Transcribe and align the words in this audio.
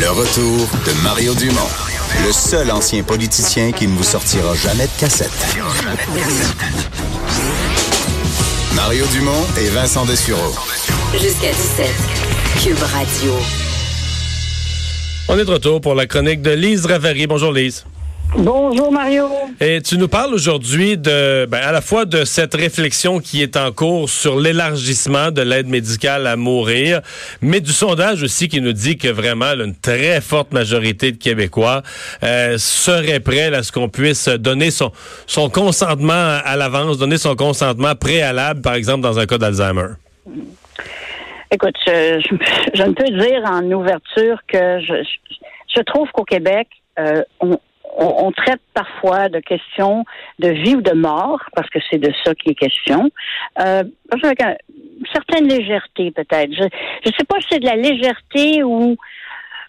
Le 0.00 0.10
retour 0.12 0.66
de 0.86 1.02
Mario 1.02 1.34
Dumont, 1.34 1.68
le 2.24 2.32
seul 2.32 2.70
ancien 2.70 3.02
politicien 3.02 3.70
qui 3.70 3.86
ne 3.86 3.94
vous 3.94 4.02
sortira 4.02 4.54
jamais 4.54 4.86
de 4.86 4.98
cassette. 4.98 5.30
Mario 8.74 9.04
Dumont 9.12 9.46
et 9.60 9.68
Vincent 9.68 10.06
Dessureau. 10.06 10.54
Jusqu'à 11.12 11.50
17. 11.50 11.86
Cube 12.62 12.82
Radio. 12.82 13.32
On 15.28 15.38
est 15.38 15.44
de 15.44 15.50
retour 15.50 15.82
pour 15.82 15.94
la 15.94 16.06
chronique 16.06 16.40
de 16.40 16.52
Lise 16.52 16.86
Ravary. 16.86 17.26
Bonjour 17.26 17.52
Lise. 17.52 17.84
Bonjour 18.36 18.92
Mario. 18.92 19.28
Et 19.60 19.82
tu 19.82 19.98
nous 19.98 20.06
parles 20.06 20.32
aujourd'hui 20.32 20.96
de, 20.96 21.46
ben, 21.46 21.58
à 21.62 21.72
la 21.72 21.80
fois 21.80 22.04
de 22.04 22.24
cette 22.24 22.54
réflexion 22.54 23.18
qui 23.18 23.42
est 23.42 23.56
en 23.56 23.72
cours 23.72 24.08
sur 24.08 24.38
l'élargissement 24.38 25.32
de 25.32 25.42
l'aide 25.42 25.66
médicale 25.66 26.26
à 26.28 26.36
mourir, 26.36 27.00
mais 27.42 27.60
du 27.60 27.72
sondage 27.72 28.22
aussi 28.22 28.48
qui 28.48 28.60
nous 28.60 28.72
dit 28.72 28.96
que 28.96 29.08
vraiment 29.08 29.52
une 29.52 29.74
très 29.74 30.20
forte 30.20 30.52
majorité 30.52 31.10
de 31.10 31.16
Québécois 31.16 31.82
euh, 32.22 32.56
seraient 32.56 33.20
prêts 33.20 33.52
à 33.52 33.62
ce 33.64 33.72
qu'on 33.72 33.88
puisse 33.88 34.28
donner 34.28 34.70
son, 34.70 34.92
son 35.26 35.50
consentement 35.50 36.38
à 36.44 36.56
l'avance, 36.56 36.98
donner 36.98 37.18
son 37.18 37.34
consentement 37.34 37.96
préalable, 37.96 38.60
par 38.60 38.74
exemple 38.74 39.00
dans 39.00 39.18
un 39.18 39.26
cas 39.26 39.38
d'Alzheimer. 39.38 39.94
Écoute, 41.50 41.74
je, 41.84 42.20
je, 42.74 42.82
ne 42.84 42.92
peux 42.92 43.10
dire 43.10 43.42
en 43.44 43.64
ouverture 43.72 44.38
que 44.46 44.80
je, 44.80 45.02
je 45.76 45.82
trouve 45.82 46.08
qu'au 46.12 46.24
Québec, 46.24 46.68
euh, 47.00 47.22
on, 47.40 47.58
on, 47.96 48.32
traite 48.32 48.60
parfois 48.74 49.28
de 49.28 49.40
questions 49.40 50.04
de 50.38 50.48
vie 50.48 50.76
ou 50.76 50.82
de 50.82 50.92
mort, 50.92 51.40
parce 51.54 51.68
que 51.70 51.78
c'est 51.90 51.98
de 51.98 52.12
ça 52.24 52.34
qui 52.34 52.50
est 52.50 52.54
question, 52.54 53.10
euh, 53.60 53.84
avec 54.22 54.40
une 54.40 55.06
certaine 55.12 55.48
légèreté 55.48 56.10
peut-être. 56.10 56.52
Je 56.52 56.64
ne 56.64 57.14
sais 57.16 57.24
pas 57.28 57.40
si 57.40 57.46
c'est 57.50 57.60
de 57.60 57.66
la 57.66 57.76
légèreté 57.76 58.62
ou 58.62 58.96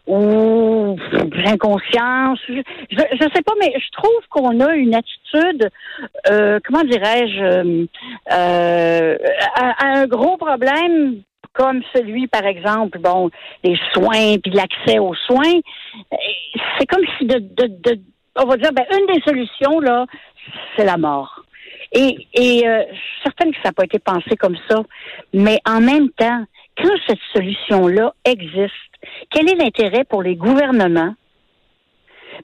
ou 0.08 0.98
l'inconscience. 1.36 2.40
Je, 2.48 2.54
ne 2.56 3.30
sais 3.34 3.42
pas, 3.44 3.54
mais 3.60 3.72
je 3.76 3.92
trouve 3.92 4.22
qu'on 4.30 4.60
a 4.60 4.74
une 4.76 4.96
attitude, 4.96 5.70
euh, 6.30 6.60
comment 6.66 6.84
dirais-je, 6.84 7.44
euh, 7.44 7.86
euh 8.32 9.18
un 9.80 10.08
gros 10.08 10.38
problème 10.38 11.22
comme 11.54 11.82
celui, 11.94 12.28
par 12.28 12.46
exemple, 12.46 13.00
bon, 13.00 13.30
des 13.64 13.78
soins 13.94 14.38
puis 14.42 14.52
l'accès 14.52 15.00
aux 15.00 15.16
soins, 15.16 15.60
c'est 16.78 16.86
comme 16.88 17.06
si 17.18 17.26
de, 17.26 17.40
de, 17.40 17.68
de, 17.68 18.00
on 18.36 18.46
va 18.46 18.58
dire, 18.58 18.72
ben, 18.74 18.86
une 18.92 19.14
des 19.14 19.22
solutions, 19.22 19.80
là, 19.80 20.06
c'est 20.76 20.86
la 20.86 20.98
mort. 20.98 21.44
Et, 21.94 22.28
et 22.34 22.68
euh, 22.68 22.84
je 23.26 23.30
que 23.30 23.58
ça 23.58 23.70
n'a 23.70 23.74
pas 23.74 23.84
été 23.84 24.00
pensé 24.00 24.38
comme 24.38 24.58
ça, 24.70 24.82
mais 25.34 25.60
en 25.66 25.82
même 25.82 26.10
temps, 26.12 26.46
quand 26.78 26.96
cette 27.08 27.20
solution-là 27.34 28.14
existe, 28.24 28.74
quel 29.30 29.50
est 29.50 29.56
l'intérêt 29.56 30.06
pour 30.06 30.24
les 30.24 30.36
gouvernements 30.36 31.16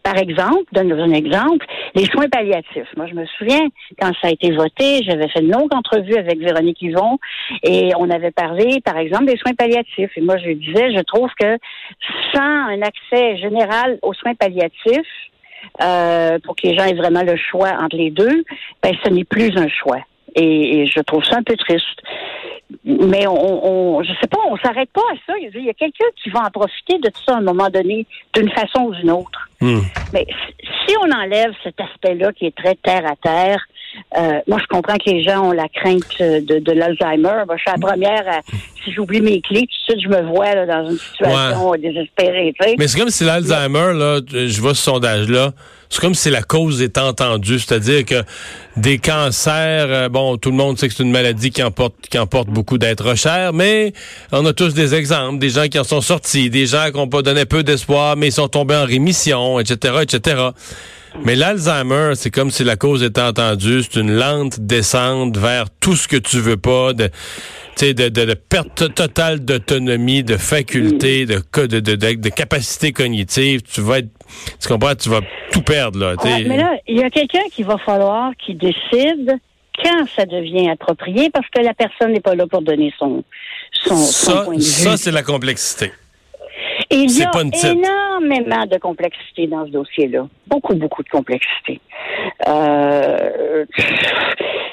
par 0.03 0.17
exemple, 0.17 0.63
donne 0.71 0.91
un 0.91 1.11
exemple, 1.11 1.65
les 1.95 2.05
soins 2.05 2.27
palliatifs. 2.29 2.87
Moi, 2.95 3.07
je 3.07 3.13
me 3.13 3.25
souviens, 3.37 3.67
quand 3.99 4.11
ça 4.21 4.27
a 4.27 4.31
été 4.31 4.51
voté, 4.51 5.03
j'avais 5.03 5.27
fait 5.29 5.41
une 5.41 5.51
longue 5.51 5.73
entrevue 5.73 6.15
avec 6.15 6.39
Véronique 6.39 6.81
Yvon 6.81 7.17
et 7.63 7.91
on 7.97 8.09
avait 8.09 8.31
parlé, 8.31 8.81
par 8.81 8.97
exemple, 8.97 9.25
des 9.25 9.37
soins 9.37 9.53
palliatifs. 9.53 10.11
Et 10.15 10.21
moi, 10.21 10.37
je 10.37 10.51
disais, 10.51 10.93
je 10.95 11.01
trouve 11.01 11.29
que 11.39 11.57
sans 12.33 12.41
un 12.41 12.81
accès 12.81 13.37
général 13.37 13.99
aux 14.01 14.13
soins 14.13 14.35
palliatifs, 14.35 15.07
euh, 15.81 16.39
pour 16.43 16.55
que 16.55 16.67
les 16.67 16.77
gens 16.77 16.85
aient 16.85 16.93
vraiment 16.93 17.23
le 17.23 17.35
choix 17.35 17.73
entre 17.79 17.97
les 17.97 18.11
deux, 18.11 18.43
ben, 18.81 18.93
ce 19.03 19.09
n'est 19.09 19.25
plus 19.25 19.51
un 19.57 19.67
choix. 19.67 19.99
Et, 20.37 20.81
et, 20.81 20.85
je 20.85 20.99
trouve 21.01 21.23
ça 21.25 21.37
un 21.37 21.43
peu 21.43 21.55
triste 21.57 22.01
mais 22.83 23.27
on, 23.27 23.97
on, 23.97 24.03
je 24.03 24.11
sais 24.19 24.27
pas, 24.27 24.39
on 24.49 24.57
s'arrête 24.57 24.89
pas 24.91 25.01
à 25.01 25.15
ça. 25.25 25.33
Il 25.39 25.63
y 25.63 25.69
a 25.69 25.73
quelqu'un 25.73 26.05
qui 26.21 26.29
va 26.29 26.41
en 26.41 26.51
profiter 26.51 26.97
de 26.99 27.09
tout 27.09 27.21
ça 27.25 27.35
à 27.35 27.37
un 27.37 27.41
moment 27.41 27.69
donné, 27.69 28.05
d'une 28.33 28.49
façon 28.49 28.85
ou 28.85 28.95
d'une 28.95 29.11
autre. 29.11 29.49
Hmm. 29.61 29.81
Mais 30.13 30.25
si 30.85 30.95
on 31.01 31.11
enlève 31.11 31.53
cet 31.63 31.79
aspect-là 31.79 32.33
qui 32.33 32.47
est 32.47 32.55
très 32.55 32.75
terre 32.75 33.05
à 33.05 33.15
terre, 33.15 33.65
euh, 34.17 34.39
moi, 34.47 34.59
je 34.61 34.67
comprends 34.67 34.97
que 34.97 35.09
les 35.09 35.23
gens 35.23 35.49
ont 35.49 35.51
la 35.51 35.67
crainte 35.69 36.19
de, 36.19 36.59
de 36.59 36.71
l'Alzheimer. 36.71 37.43
je 37.49 37.57
suis 37.57 37.71
la 37.71 37.77
première 37.79 38.41
si 38.87 38.93
j'oublie 38.93 39.21
mes 39.21 39.41
clés, 39.41 39.67
tout 39.67 39.93
de 39.93 39.99
suite, 39.99 40.03
je 40.03 40.09
me 40.09 40.27
vois 40.27 40.55
là, 40.55 40.65
dans 40.65 40.89
une 40.89 40.97
situation 40.97 41.71
désespérée. 41.75 42.53
Mais 42.77 42.87
c'est 42.87 42.99
comme 42.99 43.09
si 43.09 43.23
l'Alzheimer, 43.23 43.93
là, 43.93 44.19
je 44.29 44.61
vois 44.61 44.73
ce 44.75 44.81
sondage-là, 44.81 45.51
c'est 45.89 46.01
comme 46.01 46.13
si 46.13 46.29
la 46.29 46.41
cause 46.41 46.81
est 46.81 46.97
entendue, 46.97 47.59
c'est-à-dire 47.59 48.05
que 48.05 48.23
des 48.75 48.97
cancers, 48.97 49.87
euh, 49.89 50.09
bon, 50.09 50.37
tout 50.37 50.51
le 50.51 50.57
monde 50.57 50.77
sait 50.77 50.87
que 50.87 50.93
c'est 50.93 51.03
une 51.03 51.11
maladie 51.11 51.49
qui 51.49 51.63
emporte, 51.63 51.95
qui 52.09 52.19
emporte 52.19 52.49
beaucoup 52.49 52.77
d'êtres 52.77 53.15
chers, 53.15 53.53
mais 53.53 53.93
on 54.31 54.45
a 54.45 54.53
tous 54.53 54.73
des 54.73 54.95
exemples, 54.95 55.39
des 55.39 55.49
gens 55.49 55.67
qui 55.67 55.79
en 55.79 55.83
sont 55.83 56.01
sortis, 56.01 56.49
des 56.49 56.65
gens 56.65 56.87
qui 56.91 56.97
n'ont 56.97 57.07
pas 57.07 57.21
donné 57.21 57.45
peu 57.45 57.63
d'espoir, 57.63 58.15
mais 58.17 58.27
ils 58.27 58.33
sont 58.33 58.49
tombés 58.49 58.75
en 58.75 58.85
rémission, 58.85 59.59
etc., 59.59 59.95
etc. 60.01 60.49
Mais 61.23 61.35
l'Alzheimer, 61.35 62.13
c'est 62.15 62.31
comme 62.31 62.51
si 62.51 62.63
la 62.63 62.75
cause 62.75 63.03
était 63.03 63.21
entendue, 63.21 63.81
c'est 63.83 63.99
une 63.99 64.11
lente 64.11 64.59
descente 64.59 65.37
vers 65.37 65.65
tout 65.79 65.95
ce 65.95 66.07
que 66.07 66.17
tu 66.17 66.39
veux 66.39 66.57
pas, 66.57 66.93
de 66.93 67.09
de, 67.79 68.09
de, 68.09 68.25
de, 68.25 68.33
perte 68.33 68.93
totale 68.93 69.39
d'autonomie, 69.39 70.23
de 70.23 70.37
faculté, 70.37 71.25
de, 71.25 71.41
de, 71.67 71.79
de, 71.79 71.95
de, 71.95 72.29
capacité 72.29 72.91
cognitive. 72.91 73.61
Tu 73.61 73.81
vas 73.81 73.99
être, 73.99 74.09
tu 74.59 74.67
comprends, 74.67 74.95
tu 74.95 75.09
vas 75.09 75.21
tout 75.51 75.61
perdre, 75.61 75.99
là. 75.99 76.15
mais 76.23 76.57
là, 76.57 76.71
il 76.87 76.97
y 76.97 77.03
a 77.03 77.09
quelqu'un 77.09 77.43
qui 77.51 77.63
va 77.63 77.77
falloir 77.77 78.31
qui 78.37 78.55
décide 78.55 79.37
quand 79.83 80.05
ça 80.15 80.25
devient 80.25 80.69
approprié 80.69 81.29
parce 81.29 81.47
que 81.49 81.61
la 81.61 81.73
personne 81.73 82.13
n'est 82.13 82.19
pas 82.19 82.35
là 82.35 82.47
pour 82.47 82.61
donner 82.61 82.91
son, 82.97 83.23
son, 83.71 83.95
ça, 83.95 84.41
point 84.43 84.55
de 84.55 84.59
vue. 84.59 84.65
Ça, 84.65 84.97
c'est 84.97 85.11
la 85.11 85.23
complexité. 85.23 85.91
Il 86.89 87.11
y 87.11 87.23
a 87.23 87.31
énormément 87.71 88.65
de 88.65 88.77
complexité 88.77 89.47
dans 89.47 89.65
ce 89.65 89.71
dossier-là. 89.71 90.27
Beaucoup, 90.47 90.75
beaucoup 90.75 91.03
de 91.03 91.09
complexité. 91.09 91.79
Euh, 92.47 93.65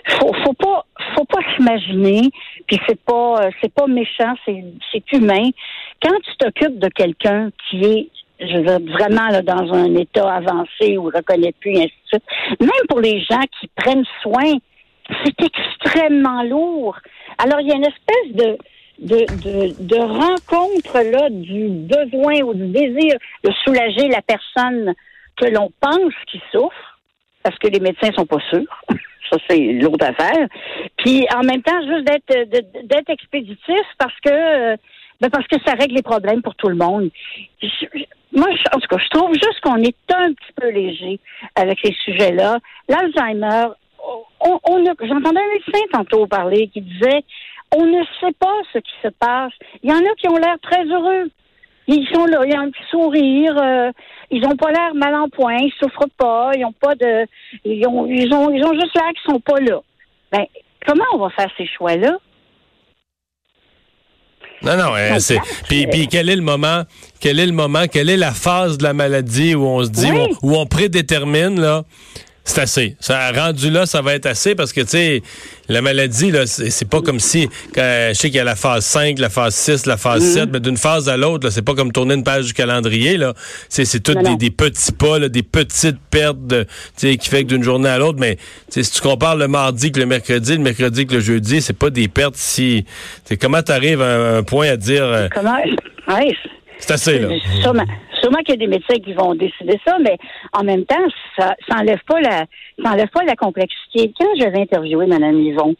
faut, 0.09 0.33
faut 0.45 0.53
pas, 0.53 0.85
faut 1.15 1.25
pas 1.25 1.41
s'imaginer 1.57 2.31
puis 2.67 2.79
c'est 2.89 3.01
pas, 3.01 3.49
c'est 3.61 3.73
pas 3.73 3.87
méchant, 3.87 4.35
c'est, 4.45 4.65
c'est 4.93 5.13
humain. 5.13 5.51
Quand 6.03 6.17
tu 6.25 6.37
t'occupes 6.39 6.79
de 6.79 6.89
quelqu'un 6.89 7.51
qui 7.69 7.85
est 7.85 8.09
je 8.41 8.57
veux 8.57 8.65
dire, 8.65 8.93
vraiment 8.93 9.29
là, 9.29 9.43
dans 9.43 9.73
un 9.73 9.95
état 9.95 10.29
avancé 10.29 10.99
où 10.99 11.09
il 11.09 11.17
reconnaît 11.17 11.55
plus, 11.61 11.77
ainsi 11.77 11.87
de 11.87 12.09
suite. 12.09 12.25
Même 12.61 12.87
pour 12.89 13.01
les 13.01 13.21
gens 13.21 13.43
qui 13.61 13.69
prennent 13.77 14.05
soin, 14.23 14.55
c'est 15.25 15.41
extrêmement 15.41 16.43
lourd. 16.43 16.97
Alors, 17.39 17.61
il 17.61 17.69
y 17.69 17.73
a 17.73 17.77
une 17.77 17.87
espèce 17.87 18.33
de, 18.33 18.59
de, 18.99 19.27
de, 19.83 19.97
rencontre 19.97 21.01
là, 21.11 21.29
du 21.31 21.69
besoin 21.69 22.41
ou 22.43 22.55
du 22.55 22.67
désir 22.69 23.17
de 23.43 23.51
soulager 23.65 24.09
la 24.09 24.23
personne 24.23 24.95
que 25.37 25.47
l'on 25.47 25.71
pense 25.81 26.15
qui 26.31 26.41
souffre, 26.53 26.99
parce 27.43 27.59
que 27.59 27.69
les 27.69 27.81
médecins 27.81 28.13
sont 28.13 28.27
pas 28.27 28.41
sûrs. 28.51 28.83
Ça, 29.31 29.39
c'est 29.49 29.59
l'autre 29.59 30.07
affaire. 30.07 30.49
Puis 30.99 31.27
en 31.35 31.43
même 31.43 31.63
temps, 31.63 31.81
juste 31.83 32.05
d'être 32.05 32.51
d'être 32.87 33.09
expéditif 33.09 33.85
parce 33.99 34.15
que 34.21 34.77
ben 35.21 35.31
parce 35.31 35.47
que 35.47 35.57
ça 35.65 35.73
règle 35.73 35.95
les 35.95 36.03
problèmes 36.03 36.43
pour 36.43 36.55
tout 36.57 36.69
le 36.69 36.75
monde. 36.75 37.11
moi, 38.33 38.49
en 38.75 38.79
tout 38.79 38.89
cas, 38.89 38.99
je 38.99 39.09
trouve 39.09 39.33
juste 39.33 39.61
qu'on 39.63 39.77
est 39.77 39.97
un 40.13 40.35
petit 40.35 40.53
peu 40.61 40.69
léger 40.69 41.21
avec 41.55 41.79
ces 41.83 41.95
sujets-là. 42.05 42.59
L'Alzheimer, 42.89 43.69
on, 44.41 44.61
on 44.63 44.85
j'entendais 44.85 45.41
un 45.41 45.53
médecin 45.55 45.85
tantôt 45.91 46.27
parler 46.27 46.69
qui 46.69 46.83
disait 46.83 47.25
on 47.77 47.87
ne 47.87 48.03
sait 48.21 48.35
pas 48.39 48.55
ce 48.73 48.79
qui 48.79 48.93
se 49.03 49.09
passe. 49.09 49.53
Il 49.83 49.91
y 49.91 49.93
en 49.93 49.99
a 49.99 50.15
qui 50.19 50.29
ont 50.29 50.37
l'air 50.37 50.57
très 50.63 50.85
heureux. 50.85 51.31
Ils 51.87 52.07
sont 52.13 52.25
là, 52.25 52.41
ils 52.47 52.57
ont 52.57 52.63
un 52.63 52.71
petit 52.71 52.91
sourire, 52.91 53.57
euh, 53.61 53.91
ils 54.31 54.47
ont 54.47 54.57
pas 54.57 54.71
l'air 54.71 54.95
mal 54.95 55.15
en 55.15 55.29
point, 55.29 55.57
ils 55.57 55.73
souffrent 55.79 56.09
pas, 56.17 56.53
ils 56.57 56.65
ont 56.65 56.73
pas 56.73 56.95
de, 56.95 57.27
ils 57.65 57.87
ont, 57.87 58.07
ils 58.07 58.33
ont, 58.33 58.51
ils 58.51 58.65
ont 58.65 58.73
juste 58.73 58.95
l'air 58.95 59.13
qu'ils 59.13 59.33
sont 59.33 59.41
pas 59.41 59.61
là. 59.61 59.81
Ben, 60.33 60.47
comment 60.87 61.05
on 61.13 61.19
va 61.19 61.31
faire 61.31 61.51
ces 61.59 61.67
choix-là? 61.67 62.17
Non, 64.63 64.77
non, 64.79 64.97
euh, 64.97 65.19
c'est. 65.19 65.39
Puis, 65.69 65.87
puis 65.87 66.09
quel 66.09 66.31
est 66.31 66.37
le 66.37 66.43
moment, 66.43 66.85
quel 67.21 67.39
est 67.39 67.47
le 67.47 67.53
moment, 67.53 67.87
quelle 67.87 68.09
est 68.09 68.17
la 68.17 68.33
phase 68.33 68.79
de 68.79 68.83
la 68.83 68.95
maladie 68.95 69.55
où 69.55 69.65
on 69.67 69.85
se 69.85 69.91
dit, 69.91 70.11
où, 70.43 70.57
on 70.57 70.65
prédétermine, 70.65 71.61
là, 71.61 71.83
c'est 72.45 72.61
assez. 72.61 72.97
Ça 73.01 73.33
rendu 73.33 73.71
là, 73.71 73.87
ça 73.87 74.03
va 74.03 74.15
être 74.15 74.27
assez 74.27 74.55
parce 74.55 74.73
que 74.75 74.83
tu 74.83 74.89
sais, 74.89 75.23
la 75.69 75.81
maladie 75.81 76.31
là, 76.31 76.47
c'est 76.47 76.89
pas 76.89 77.01
comme 77.01 77.19
si 77.19 77.49
je 77.75 78.13
sais 78.13 78.29
qu'il 78.29 78.37
y 78.37 78.39
a 78.39 78.45
la 78.45 78.55
phase 78.55 78.85
5, 78.85 79.19
la 79.19 79.31
phase 79.31 79.55
6, 79.55 79.87
la 79.87 79.97
phase 79.97 80.23
7, 80.23 80.45
mm-hmm. 80.45 80.53
mais 80.53 80.61
d'une 80.61 80.77
phase 80.77 81.09
à 81.09 81.17
l'autre, 81.17 81.49
c'est 81.49 81.63
pas 81.63 81.75
comme 81.75 81.91
tourner 81.91 82.15
une 82.15 82.23
page 82.23 82.47
du 82.47 82.53
calendrier 82.53 83.17
là. 83.17 83.33
C'est 83.71 83.87
c'est 83.87 84.01
toutes 84.01 84.19
des, 84.39 84.51
petits 84.51 84.93
pas, 84.93 85.19
là, 85.19 85.31
des 85.31 85.43
petites 85.43 85.99
pertes 86.11 86.47
de 86.47 86.65
tu 86.65 87.09
sais 87.09 87.17
qui 87.17 87.29
fait 87.31 87.45
que 87.45 87.49
d'une 87.49 87.63
journée 87.63 87.89
à 87.89 87.99
l'autre, 87.99 88.19
mais 88.21 88.37
si 88.69 88.83
tu 88.83 89.01
compares 89.01 89.37
le 89.37 89.49
mardi 89.49 89.91
que 89.91 90.01
le 90.01 90.07
mercredi, 90.07 90.53
le 90.53 90.63
mercredi 90.63 91.07
que 91.07 91.15
le 91.15 91.21
jeudi, 91.21 91.63
c'est 91.63 91.73
pas 91.79 91.91
des 91.91 92.09
pertes 92.09 92.37
si 92.37 92.85
c'est 93.25 93.39
comment 93.39 93.63
tu 93.63 93.73
arrives 93.73 94.03
à 94.03 94.37
un, 94.37 94.43
point 94.43 94.69
à 94.69 94.77
dire 94.77 95.05
euh, 95.05 95.29
Comment? 95.35 95.57
Ouais. 96.09 96.37
C'est 96.79 96.91
assez 96.91 97.19
là. 97.19 97.29
sûrement 97.63 97.87
qu'il 98.29 98.51
y 98.51 98.53
a 98.53 98.57
des 98.57 98.67
médecins 98.67 98.99
qui 98.99 99.13
vont 99.13 99.35
décider 99.35 99.79
ça, 99.87 99.97
mais 100.01 100.17
en 100.53 100.65
même 100.65 100.85
temps, 100.85 100.97
ça, 101.39 101.55
ça 101.69 101.79
enlève 101.79 102.01
pas 102.07 102.21
la, 102.21 102.45
ça 102.83 102.93
enlève 102.93 103.09
pas 103.09 103.25
la 103.25 103.37
complexité. 103.37 104.13
Quand 104.19 104.29
j'avais 104.39 104.61
interviewé 104.61 105.07
Mme 105.07 105.41
Yvon, 105.41 105.75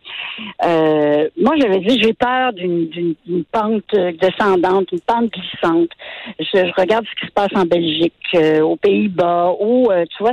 euh, 0.65 1.29
moi 1.41 1.55
j'avais 1.59 1.81
dit 1.81 2.01
j'ai 2.03 2.13
peur 2.13 2.53
d'une, 2.53 3.15
pente 3.53 3.95
descendante, 3.95 4.91
une 4.93 5.01
pente 5.01 5.31
glissante. 5.31 5.91
Je, 6.39 6.81
regarde 6.81 7.07
ce 7.07 7.21
qui 7.21 7.27
se 7.27 7.33
passe 7.33 7.55
en 7.55 7.65
Belgique, 7.65 8.15
euh, 8.35 8.61
aux 8.61 8.77
Pays-Bas, 8.77 9.53
où 9.61 9.91
euh, 9.91 10.05
tu 10.17 10.23
vois, 10.23 10.33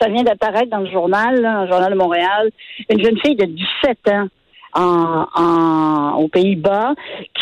ça 0.00 0.08
vient 0.08 0.22
d'apparaître 0.22 0.70
dans 0.70 0.80
le 0.80 0.90
journal, 0.90 1.34
le 1.36 1.70
journal 1.70 1.92
de 1.92 1.98
Montréal, 1.98 2.50
une 2.90 3.02
jeune 3.02 3.18
fille 3.18 3.36
de 3.36 3.46
17 3.46 3.98
ans 4.10 4.28
en, 4.74 6.16
aux 6.18 6.28
Pays-Bas 6.28 6.94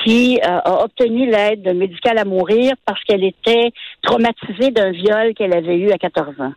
qui 0.06 0.38
euh, 0.43 0.58
a 0.64 0.85
obtenu 0.85 1.26
l'aide 1.29 1.75
médicale 1.76 2.19
à 2.19 2.25
mourir 2.25 2.75
parce 2.85 3.03
qu'elle 3.05 3.25
était 3.25 3.73
traumatisée 4.03 4.70
d'un 4.70 4.93
viol 4.93 5.35
qu'elle 5.35 5.53
avait 5.55 5.76
eu 5.76 5.91
à 5.91 5.99
14 5.99 6.41
ans. 6.41 6.53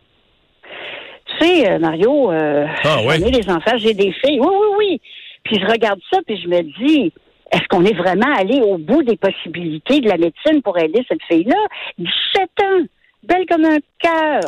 Tu 1.26 1.44
sais, 1.46 1.70
euh, 1.70 1.78
Mario, 1.78 2.30
euh, 2.30 2.66
Ah, 2.84 3.02
ouais. 3.04 3.18
j'en 3.18 3.26
ai 3.26 3.30
des 3.30 3.50
enfants, 3.50 3.76
j'ai 3.76 3.94
des 3.94 4.12
filles. 4.12 4.38
Oui, 4.40 4.46
oui, 4.48 4.66
oui. 4.78 5.00
Puis 5.42 5.56
je 5.60 5.66
regarde 5.66 6.00
ça, 6.12 6.20
puis 6.26 6.40
je 6.40 6.48
me 6.48 6.60
dis, 6.62 7.12
est-ce 7.52 7.66
qu'on 7.68 7.84
est 7.84 7.94
vraiment 7.94 8.32
allé 8.36 8.60
au 8.60 8.78
bout 8.78 9.02
des 9.02 9.16
possibilités 9.16 10.00
de 10.00 10.08
la 10.08 10.16
médecine 10.16 10.62
pour 10.62 10.78
aider 10.78 11.04
cette 11.08 11.22
fille-là? 11.24 11.56
17 11.98 12.42
ans, 12.62 12.84
belle 13.24 13.46
comme 13.46 13.64
un 13.64 13.78
cœur, 13.98 14.40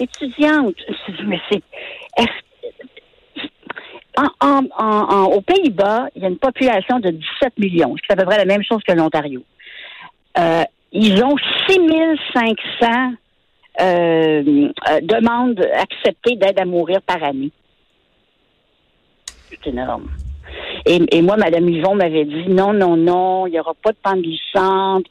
étudiante. 0.00 0.74
Je 1.06 1.12
me 1.12 1.16
dis, 1.18 1.22
Mais 1.26 1.40
c'est... 1.50 1.62
est-ce- 2.18 2.49
en, 4.16 4.28
en, 4.40 4.66
en- 4.78 5.24
aux 5.26 5.40
Pays-Bas, 5.40 6.08
il 6.16 6.22
y 6.22 6.24
a 6.24 6.28
une 6.28 6.38
population 6.38 6.98
de 7.00 7.10
17 7.10 7.58
millions, 7.58 7.94
ce 7.96 8.02
qui 8.02 8.06
est 8.10 8.12
à 8.12 8.16
peu 8.16 8.24
près 8.24 8.38
la 8.38 8.44
même 8.44 8.62
chose 8.62 8.82
que 8.86 8.92
l'Ontario. 8.92 9.42
Euh, 10.38 10.62
ils 10.92 11.22
ont 11.22 11.36
6500 11.68 13.12
euh, 13.80 13.82
euh, 13.82 15.00
demandes 15.02 15.60
acceptées 15.74 16.36
d'aide 16.36 16.58
à 16.58 16.64
mourir 16.64 17.00
par 17.02 17.22
année. 17.22 17.50
C'est 19.48 19.66
énorme. 19.68 20.08
Et, 20.86 21.00
et 21.12 21.22
moi, 21.22 21.36
Mme 21.36 21.68
Yvon 21.68 21.94
m'avait 21.94 22.24
dit 22.24 22.44
non, 22.48 22.72
non, 22.72 22.96
non, 22.96 23.46
il 23.46 23.52
n'y 23.52 23.60
aura 23.60 23.74
pas 23.82 23.92
de 23.92 23.96
pente 24.02 24.20
glissante. 24.22 25.04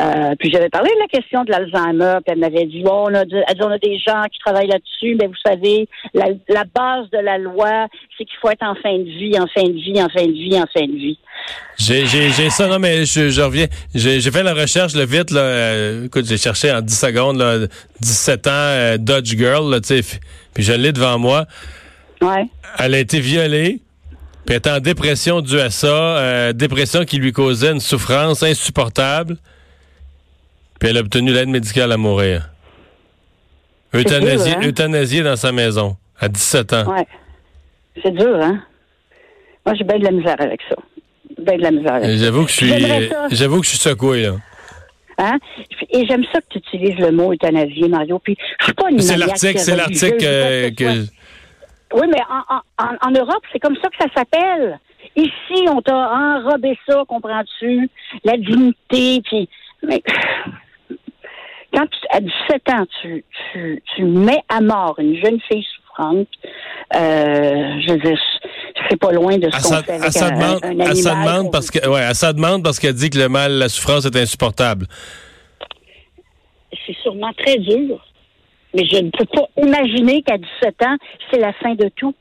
Euh, 0.00 0.34
puis 0.38 0.50
j'avais 0.52 0.68
parlé 0.68 0.90
de 0.90 0.98
la 1.00 1.06
question 1.08 1.44
de 1.44 1.50
l'Alzheimer, 1.50 2.18
puis 2.24 2.32
elle 2.34 2.38
m'avait 2.38 2.66
dit 2.66 2.82
bon, 2.82 3.06
on 3.10 3.14
a, 3.14 3.24
de- 3.24 3.42
elle 3.48 3.54
dit, 3.54 3.62
on 3.62 3.70
a 3.70 3.78
des 3.78 3.98
gens 3.98 4.22
qui 4.32 4.38
travaillent 4.44 4.68
là-dessus, 4.68 5.16
mais 5.20 5.26
vous 5.26 5.34
savez, 5.44 5.88
la, 6.14 6.26
la 6.48 6.64
base 6.64 7.08
de 7.10 7.18
la 7.18 7.38
loi, 7.38 7.86
c'est 8.16 8.24
qu'il 8.24 8.36
faut 8.40 8.50
être 8.50 8.62
en 8.62 8.74
fin 8.76 8.96
de 8.98 9.04
vie, 9.04 9.38
en 9.38 9.46
fin 9.46 9.64
de 9.64 9.72
vie, 9.72 10.00
en 10.02 10.08
fin 10.08 10.26
de 10.26 10.32
vie, 10.32 10.56
en 10.58 10.66
fin 10.72 10.86
de 10.86 10.92
vie. 10.92 11.18
J'ai, 11.78 12.06
ça, 12.50 12.66
non, 12.66 12.78
mais 12.78 13.04
je, 13.04 13.28
je 13.28 13.40
reviens. 13.40 13.66
J'ai, 13.94 14.20
fait 14.30 14.42
la 14.42 14.54
recherche, 14.54 14.94
le 14.94 15.04
vite, 15.04 15.30
là. 15.30 15.40
euh, 15.40 16.06
écoute, 16.06 16.24
j'ai 16.26 16.38
cherché 16.38 16.72
en 16.72 16.80
10 16.80 16.98
secondes, 16.98 17.36
là, 17.38 17.58
17 18.00 18.46
ans, 18.46 18.50
euh, 18.52 18.96
Dodge 18.98 19.36
Girl, 19.36 19.70
là, 19.70 19.80
tu 19.80 20.02
sais. 20.02 20.18
Puis 20.54 20.64
je 20.64 20.72
l'ai 20.72 20.92
devant 20.92 21.18
moi. 21.18 21.44
Ouais. 22.22 22.46
Elle 22.78 22.94
a 22.94 22.98
été 22.98 23.20
violée, 23.20 23.80
puis 24.46 24.54
elle 24.54 24.62
est 24.64 24.68
en 24.68 24.80
dépression 24.80 25.40
due 25.40 25.58
à 25.58 25.70
ça, 25.70 26.18
euh, 26.18 26.52
dépression 26.52 27.04
qui 27.04 27.18
lui 27.18 27.32
causait 27.32 27.72
une 27.72 27.80
souffrance 27.80 28.42
insupportable. 28.42 29.36
Puis 30.78 30.88
elle 30.88 30.98
a 30.98 31.00
obtenu 31.00 31.32
l'aide 31.32 31.48
médicale 31.48 31.90
à 31.90 31.96
mourir. 31.96 32.50
Euthanasiée, 33.92 34.52
dur, 34.52 34.62
hein? 34.62 34.68
euthanasiée 34.68 35.22
dans 35.22 35.36
sa 35.36 35.52
maison, 35.52 35.96
à 36.20 36.28
17 36.28 36.72
ans. 36.74 36.94
Ouais. 36.94 37.06
C'est 38.02 38.12
dur, 38.12 38.38
hein? 38.40 38.62
Moi, 39.64 39.74
j'ai 39.74 39.84
bien 39.84 39.98
de 39.98 40.04
la 40.04 40.10
misère 40.12 40.36
avec 40.38 40.60
ça. 40.68 40.76
Bien 41.38 41.56
de 41.56 41.62
la 41.62 41.70
misère 41.70 41.94
avec 41.94 42.08
Et 42.08 42.18
ça. 42.18 42.24
J'avoue 42.24 42.44
que 42.44 42.50
je 42.50 42.56
suis, 42.56 42.72
j'avoue 43.32 43.60
que 43.60 43.64
je 43.64 43.70
suis 43.70 43.78
secoué, 43.78 44.22
là. 44.22 44.36
Hein? 45.18 45.38
Et 45.90 46.06
j'aime 46.06 46.24
ça 46.32 46.40
que 46.40 46.46
tu 46.50 46.58
utilises 46.58 46.98
le 46.98 47.10
mot 47.10 47.32
euthanasier, 47.32 47.88
Mario. 47.88 48.18
Puis, 48.18 48.36
je 48.60 48.64
suis 48.64 48.74
pas 48.74 48.90
une 48.90 49.00
C'est 49.00 49.16
l'article, 49.16 49.58
c'est 49.58 49.76
l'article 49.76 50.74
que. 50.74 51.06
Oui, 51.94 52.06
mais 52.12 52.20
en, 52.28 52.56
en, 52.56 52.84
en, 52.84 53.08
en 53.08 53.10
Europe, 53.12 53.42
c'est 53.52 53.58
comme 53.60 53.76
ça 53.76 53.88
que 53.88 53.96
ça 54.00 54.08
s'appelle. 54.14 54.78
Ici, 55.14 55.66
on 55.70 55.80
t'a 55.80 55.94
enrobé 55.96 56.76
ça, 56.86 57.02
comprends-tu? 57.08 57.88
La 58.24 58.36
dignité, 58.36 59.22
puis... 59.24 59.48
Mais 59.82 60.02
quand 61.72 61.86
tu, 61.86 61.98
à 62.10 62.20
17 62.20 62.70
ans, 62.70 62.86
tu, 63.00 63.24
tu, 63.52 63.82
tu 63.94 64.04
mets 64.04 64.42
à 64.48 64.60
mort 64.60 64.96
une 64.98 65.16
jeune 65.22 65.38
fille 65.50 65.64
souffrante, 65.76 66.26
euh, 66.94 67.80
je 67.86 67.92
veux 67.92 67.98
dire, 67.98 68.18
c'est 68.90 68.98
pas 68.98 69.12
loin 69.12 69.38
de 69.38 69.48
ce 69.50 69.62
qu'on 69.62 69.82
fait 69.82 69.92
avec 69.92 70.16
un, 70.16 70.30
demande, 70.30 70.64
un 70.64 70.70
elle 70.70 70.96
sa 70.96 71.12
animal 71.12 71.24
demande 71.28 71.44
qu'on- 71.46 71.50
parce 71.50 71.70
que, 71.70 71.88
ouais, 71.88 72.14
sa 72.14 72.32
demande 72.32 72.64
parce 72.64 72.78
qu'elle 72.80 72.94
dit 72.94 73.10
que 73.10 73.18
le 73.18 73.28
mal, 73.28 73.52
la 73.52 73.68
souffrance 73.68 74.04
est 74.06 74.16
insupportable. 74.16 74.86
c'est 76.86 76.96
sûrement 77.02 77.32
très 77.34 77.58
dur. 77.58 78.04
Mais 78.76 78.84
je 78.86 78.96
ne 78.98 79.10
peux 79.10 79.24
pas 79.24 79.48
imaginer 79.56 80.22
qu'à 80.22 80.36
17 80.36 80.82
ans, 80.84 80.96
c'est 81.30 81.40
la 81.40 81.52
fin 81.54 81.74
de 81.74 81.88
tout. 81.96 82.14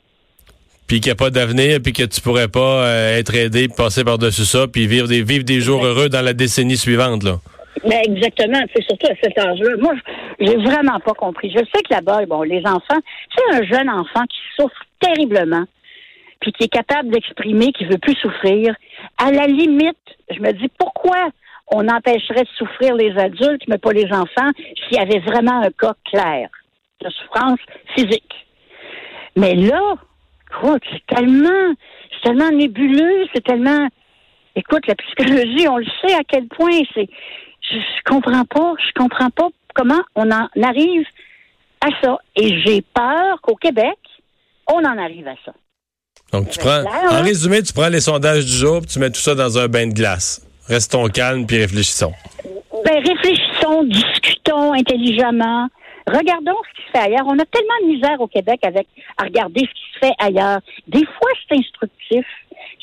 Puis 0.87 0.99
qu'il 1.01 1.09
n'y 1.09 1.13
a 1.13 1.15
pas 1.15 1.29
d'avenir, 1.31 1.79
puis 1.83 1.93
que 1.93 2.03
tu 2.03 2.21
pourrais 2.21 2.47
pas 2.47 2.85
euh, 2.87 3.17
être 3.19 3.35
aidé, 3.35 3.67
passer 3.67 4.03
par-dessus 4.03 4.45
ça, 4.45 4.67
puis 4.67 4.87
vivre 4.87 5.07
des, 5.07 5.21
vivre 5.23 5.43
des 5.43 5.59
jours 5.59 5.83
heureux 5.85 6.09
dans 6.09 6.21
la 6.23 6.33
décennie 6.33 6.77
suivante, 6.77 7.23
là. 7.23 7.37
Mais 7.85 8.01
exactement, 8.05 8.59
c'est 8.73 8.83
surtout 8.83 9.07
à 9.11 9.15
cet 9.21 9.37
âge-là. 9.37 9.75
Moi, 9.79 9.93
je- 10.39 10.45
j'ai 10.45 10.55
vraiment 10.57 10.99
pas 11.01 11.13
compris. 11.13 11.51
Je 11.51 11.59
sais 11.59 11.81
que 11.83 11.93
là-bas, 11.93 12.25
bon, 12.25 12.43
les 12.43 12.61
enfants, 12.65 12.99
c'est 13.35 13.55
un 13.55 13.63
jeune 13.63 13.89
enfant 13.89 14.23
qui 14.29 14.37
souffre 14.55 14.81
terriblement, 15.01 15.65
puis 16.39 16.51
qui 16.53 16.63
est 16.65 16.69
capable 16.73 17.09
d'exprimer 17.09 17.73
qu'il 17.73 17.87
veut 17.89 17.97
plus 17.97 18.15
souffrir. 18.15 18.73
À 19.17 19.31
la 19.31 19.47
limite, 19.47 19.97
je 20.33 20.39
me 20.39 20.51
dis 20.53 20.69
pourquoi 20.79 21.29
on 21.67 21.88
empêcherait 21.88 22.44
de 22.44 22.50
souffrir 22.57 22.95
les 22.95 23.17
adultes, 23.17 23.63
mais 23.67 23.77
pas 23.77 23.91
les 23.91 24.12
enfants, 24.12 24.51
s'il 24.57 24.97
y 24.97 25.00
avait 25.00 25.19
vraiment 25.19 25.62
un 25.62 25.71
cas 25.71 25.94
clair 26.06 26.50
de 27.01 27.09
souffrance 27.09 27.59
physique. 27.95 28.33
Mais 29.35 29.56
là, 29.56 29.95
écoute, 30.50 30.83
c'est 30.91 31.15
tellement, 31.15 31.73
c'est 32.12 32.29
tellement 32.29 32.51
nébuleux, 32.51 33.25
c'est 33.33 33.44
tellement. 33.44 33.88
Écoute, 34.56 34.88
la 34.88 34.95
psychologie, 34.95 35.67
on 35.67 35.77
le 35.77 35.85
sait 36.01 36.13
à 36.13 36.23
quel 36.27 36.47
point 36.47 36.79
c'est. 36.94 37.09
Je, 37.62 37.75
je 37.77 38.03
comprends 38.06 38.45
pas, 38.45 38.73
je 38.79 38.91
comprends 39.00 39.29
pas 39.29 39.50
comment 39.73 40.01
on 40.15 40.31
en 40.31 40.47
arrive 40.63 41.06
à 41.81 41.89
ça. 42.01 42.17
Et 42.35 42.62
j'ai 42.62 42.81
peur 42.81 43.41
qu'au 43.41 43.56
Québec, 43.56 43.97
on 44.67 44.79
en 44.79 44.97
arrive 44.97 45.27
à 45.27 45.35
ça. 45.45 45.53
Donc, 46.31 46.50
tu 46.50 46.59
prends, 46.59 46.81
clair, 46.81 47.12
en 47.12 47.15
hein? 47.15 47.21
résumé, 47.21 47.62
tu 47.62 47.73
prends 47.73 47.89
les 47.89 48.01
sondages 48.01 48.45
du 48.45 48.51
jour, 48.51 48.81
puis 48.81 48.89
tu 48.91 49.00
mets 49.00 49.09
tout 49.09 49.19
ça 49.19 49.35
dans 49.35 49.57
un 49.57 49.67
bain 49.67 49.88
de 49.88 49.94
glace. 49.94 50.44
Restons 50.67 51.07
calmes, 51.07 51.45
puis 51.45 51.57
réfléchissons. 51.57 52.13
Ben, 52.83 53.03
réfléchissons, 53.03 53.83
discutons 53.83 54.73
intelligemment. 54.73 55.67
Regardons 56.07 56.57
ce 56.69 56.81
qui 56.81 56.88
se 56.88 56.91
fait 56.91 57.06
ailleurs. 57.06 57.25
On 57.25 57.38
a 57.39 57.45
tellement 57.45 57.73
de 57.83 57.88
misère 57.88 58.19
au 58.19 58.27
Québec 58.27 58.59
avec 58.63 58.88
à 59.17 59.23
regarder 59.23 59.62
ce 59.62 59.65
qui 59.65 59.94
se 59.94 60.00
fait 60.07 60.13
ailleurs. 60.19 60.59
Des 60.88 61.06
fois, 61.06 61.31
c'est 61.47 61.57
instructif. 61.57 62.25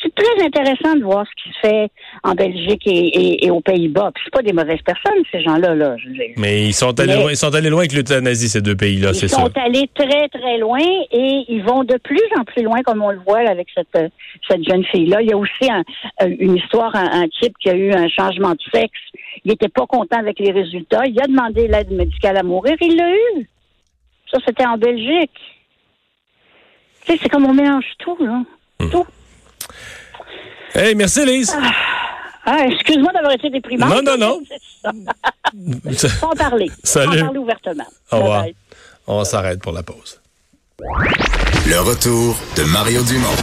C'est 0.00 0.14
très 0.14 0.44
intéressant 0.44 0.94
de 0.96 1.02
voir 1.04 1.24
ce 1.26 1.42
qui 1.42 1.54
se 1.54 1.58
fait 1.66 1.88
en 2.24 2.34
Belgique 2.34 2.82
et, 2.86 2.90
et- 2.90 3.46
et 3.46 3.50
aux 3.50 3.60
Pays-Bas. 3.60 4.10
Puis 4.14 4.24
c'est 4.24 4.32
pas 4.32 4.42
des 4.42 4.52
mauvaises 4.52 4.80
personnes, 4.82 5.22
ces 5.30 5.42
gens-là. 5.42 5.74
Là. 5.74 5.96
Mais 6.36 6.64
ils 6.64 6.72
sont 6.72 6.98
allés 7.00 7.14
Mais- 7.14 7.20
loin, 7.22 7.30
ils 7.30 7.36
sont 7.36 7.54
allés 7.54 7.70
loin 7.70 7.80
avec 7.80 7.92
l'euthanasie, 7.92 8.48
ces 8.48 8.60
deux 8.60 8.76
pays-là, 8.76 9.10
Ils 9.10 9.14
c'est 9.14 9.28
sont 9.28 9.46
ça. 9.46 9.62
allés 9.62 9.88
très, 9.94 10.28
très 10.28 10.58
loin 10.58 10.80
et 10.80 11.44
ils 11.48 11.62
vont 11.62 11.84
de 11.84 11.96
plus 11.98 12.20
en 12.38 12.44
plus 12.44 12.62
loin, 12.62 12.82
comme 12.82 13.02
on 13.02 13.10
le 13.10 13.20
voit 13.20 13.42
là, 13.42 13.50
avec 13.50 13.68
cette, 13.74 13.94
euh, 13.96 14.08
cette 14.48 14.64
jeune 14.68 14.84
fille-là. 14.86 15.22
Il 15.22 15.28
y 15.30 15.32
a 15.32 15.36
aussi 15.36 15.70
un- 15.70 15.84
euh, 16.22 16.34
une 16.38 16.56
histoire, 16.56 16.94
un, 16.96 17.22
un 17.22 17.28
type 17.28 17.54
qui 17.60 17.70
a 17.70 17.74
eu 17.74 17.92
un 17.92 18.08
changement 18.08 18.50
de 18.52 18.60
sexe. 18.72 18.98
Il 19.44 19.50
n'était 19.50 19.68
pas 19.68 19.86
content 19.86 20.18
avec 20.18 20.38
les 20.38 20.52
résultats. 20.52 21.02
Il 21.06 21.20
a 21.20 21.26
demandé 21.26 21.68
l'aide 21.68 21.90
médicale 21.90 22.36
à 22.36 22.42
mourir. 22.42 22.74
Il 22.80 22.96
l'a 22.96 23.10
eu. 23.10 23.48
Ça, 24.30 24.38
c'était 24.46 24.66
en 24.66 24.78
Belgique. 24.78 25.30
Tu 27.04 27.12
sais, 27.12 27.18
c'est 27.22 27.28
comme 27.28 27.46
on 27.46 27.54
mélange 27.54 27.84
tout, 27.98 28.16
là. 28.20 28.42
Hmm. 28.80 28.90
Tout. 28.90 29.04
Hey, 30.74 30.94
merci, 30.94 31.24
Lise. 31.26 31.54
Ah, 32.44 32.66
excuse-moi 32.66 33.12
d'avoir 33.12 33.32
été 33.32 33.50
déprimante. 33.50 33.90
Non, 33.90 34.02
non, 34.02 34.18
non. 34.18 34.42
Sans 35.96 36.30
parler. 36.30 36.70
Salut. 36.82 37.18
Sans 37.18 37.24
parler 37.26 37.38
ouvertement. 37.38 37.86
Au 38.10 38.16
revoir. 38.16 38.44
On 39.06 39.24
s'arrête 39.24 39.60
pour 39.60 39.72
la 39.72 39.82
pause. 39.82 40.20
Le 41.66 41.78
retour 41.80 42.36
de 42.56 42.64
Mario 42.64 43.02
Dumont. 43.04 43.36